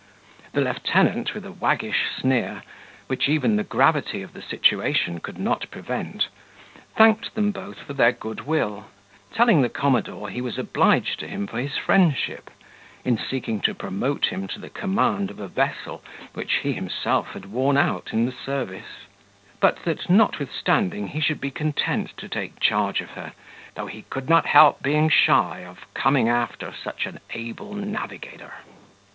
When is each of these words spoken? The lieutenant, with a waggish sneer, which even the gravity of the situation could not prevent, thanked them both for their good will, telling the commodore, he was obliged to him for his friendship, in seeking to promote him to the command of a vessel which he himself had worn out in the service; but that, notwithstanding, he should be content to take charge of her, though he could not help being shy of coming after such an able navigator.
The 0.53 0.61
lieutenant, 0.61 1.35
with 1.35 1.45
a 1.45 1.51
waggish 1.51 2.07
sneer, 2.19 2.63
which 3.05 3.29
even 3.29 3.55
the 3.55 3.63
gravity 3.63 4.23
of 4.23 4.33
the 4.33 4.41
situation 4.41 5.19
could 5.19 5.37
not 5.37 5.69
prevent, 5.69 6.27
thanked 6.95 7.35
them 7.35 7.51
both 7.51 7.77
for 7.77 7.93
their 7.93 8.11
good 8.11 8.47
will, 8.47 8.87
telling 9.31 9.61
the 9.61 9.69
commodore, 9.69 10.27
he 10.31 10.41
was 10.41 10.57
obliged 10.57 11.19
to 11.19 11.27
him 11.27 11.45
for 11.45 11.59
his 11.59 11.77
friendship, 11.77 12.49
in 13.05 13.15
seeking 13.15 13.61
to 13.61 13.75
promote 13.75 14.25
him 14.33 14.47
to 14.47 14.59
the 14.59 14.71
command 14.71 15.29
of 15.29 15.39
a 15.39 15.47
vessel 15.47 16.01
which 16.33 16.53
he 16.63 16.73
himself 16.73 17.33
had 17.33 17.45
worn 17.51 17.77
out 17.77 18.09
in 18.11 18.25
the 18.25 18.31
service; 18.33 19.05
but 19.59 19.83
that, 19.85 20.09
notwithstanding, 20.09 21.09
he 21.09 21.21
should 21.21 21.39
be 21.39 21.51
content 21.51 22.17
to 22.17 22.27
take 22.27 22.59
charge 22.59 23.01
of 23.01 23.11
her, 23.11 23.33
though 23.75 23.85
he 23.85 24.01
could 24.09 24.27
not 24.27 24.47
help 24.47 24.81
being 24.81 25.09
shy 25.09 25.59
of 25.63 25.85
coming 25.93 26.27
after 26.27 26.73
such 26.73 27.05
an 27.05 27.19
able 27.35 27.75
navigator. 27.75 28.51